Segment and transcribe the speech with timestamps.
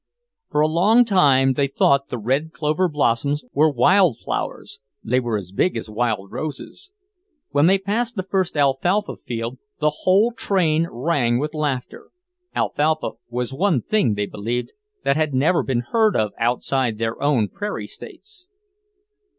[0.49, 5.37] For a long time they thought the red clover blossoms were wild flowers, they were
[5.37, 6.91] as big as wild roses.
[7.51, 12.09] When they passed the first alfalfa field, the whole train rang with laughter;
[12.55, 14.71] alfalfa was one thing, they believed,
[15.03, 18.47] that had never been heard of outside their own prairie states.